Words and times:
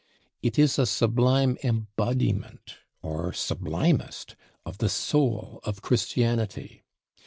It 0.41 0.57
is 0.57 0.79
a 0.79 0.87
sublime 0.87 1.59
embodiment, 1.63 2.77
or 3.03 3.33
sublimest, 3.33 4.35
of 4.65 4.79
the 4.79 4.89
soul 4.89 5.59
of 5.63 5.83
Christianity. 5.83 6.81